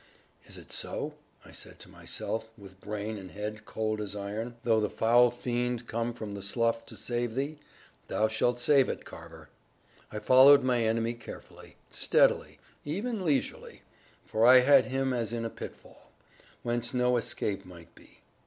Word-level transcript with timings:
"Is 0.47 0.57
it 0.57 0.71
so?" 0.71 1.13
I 1.45 1.51
said 1.51 1.77
to 1.81 1.87
myself, 1.87 2.49
with 2.57 2.81
brain 2.81 3.19
and 3.19 3.29
head 3.29 3.65
cold 3.65 4.01
as 4.01 4.15
iron: 4.15 4.55
"though 4.63 4.79
the 4.79 4.89
foul 4.89 5.29
fiend 5.29 5.85
come 5.87 6.11
from 6.11 6.31
the 6.31 6.41
slough 6.41 6.87
to 6.87 6.97
save 6.97 7.35
thee, 7.35 7.59
thou 8.07 8.27
shalt 8.27 8.57
carve 8.65 8.89
it, 8.89 9.05
Carver." 9.05 9.49
I 10.11 10.17
followed 10.17 10.63
my 10.63 10.83
enemy 10.83 11.13
carefully, 11.13 11.75
steadily, 11.91 12.57
even 12.83 13.23
leisurely; 13.23 13.83
for 14.25 14.43
I 14.43 14.61
had 14.61 14.85
him 14.85 15.13
as 15.13 15.31
in 15.33 15.45
a 15.45 15.51
pitfall, 15.51 16.09
whence 16.63 16.95
no 16.95 17.15
escape 17.15 17.63
might 17.63 17.93
be. 17.93 18.21